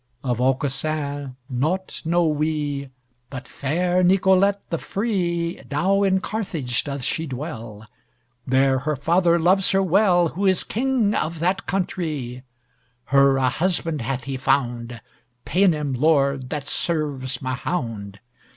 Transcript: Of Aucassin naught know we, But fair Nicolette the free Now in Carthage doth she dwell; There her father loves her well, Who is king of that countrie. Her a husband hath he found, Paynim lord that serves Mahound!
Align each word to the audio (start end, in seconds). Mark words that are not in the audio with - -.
Of 0.23 0.41
Aucassin 0.41 1.35
naught 1.47 2.01
know 2.05 2.25
we, 2.25 2.89
But 3.29 3.47
fair 3.47 4.01
Nicolette 4.01 4.67
the 4.71 4.79
free 4.79 5.61
Now 5.69 6.01
in 6.01 6.21
Carthage 6.21 6.83
doth 6.85 7.03
she 7.03 7.27
dwell; 7.27 7.85
There 8.47 8.79
her 8.79 8.95
father 8.95 9.37
loves 9.37 9.69
her 9.73 9.83
well, 9.83 10.29
Who 10.29 10.47
is 10.47 10.63
king 10.63 11.13
of 11.13 11.37
that 11.37 11.67
countrie. 11.67 12.41
Her 13.13 13.37
a 13.37 13.49
husband 13.49 14.01
hath 14.01 14.23
he 14.23 14.37
found, 14.37 15.01
Paynim 15.45 15.93
lord 15.93 16.49
that 16.49 16.65
serves 16.65 17.39
Mahound! 17.39 18.19